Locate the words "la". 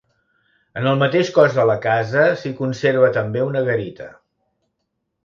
1.71-1.75